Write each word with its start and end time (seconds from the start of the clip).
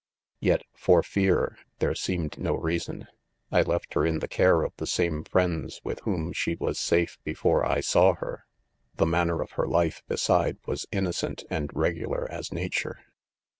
"Yet, 0.39 0.63
'/or 0.87 1.03
fiar^ 1.03 1.57
there 1.77 1.93
seemed 1.93 2.35
bo 2.39 2.55
reason.— 2.55 3.05
1 3.49 3.65
left 3.65 3.93
her 3.93 4.03
in 4.03 4.17
the 4.17 4.27
care 4.27 4.63
of 4.63 4.73
the 4.77 4.87
same 4.87 5.23
friends 5.23 5.79
with 5.83 6.01
whelm 6.07 6.33
she 6.33 6.55
was 6.55 6.79
safe 6.79 7.19
before 7.23 7.63
I 7.63 7.81
saw 7.81 8.15
her 8.15 8.45
^ 8.95 8.97
The 8.97 9.05
man» 9.05 9.27
ner 9.27 9.41
of 9.43 9.51
her 9.61 9.67
life, 9.67 10.01
beside., 10.07 10.57
was 10.65 10.87
innocent 10.91 11.43
and 11.51 11.69
reg 11.75 11.97
ular 11.99 12.27
as 12.29 12.51
nature 12.51 13.01